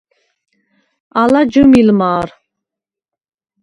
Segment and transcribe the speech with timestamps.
[1.21, 2.27] ალა ჯჷმილ მა̄რ.